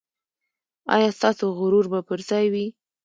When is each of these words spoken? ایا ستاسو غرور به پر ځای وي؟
ایا 0.95 1.09
ستاسو 1.17 1.45
غرور 1.59 1.85
به 1.91 1.99
پر 2.07 2.19
ځای 2.29 2.45
وي؟ 2.53 2.65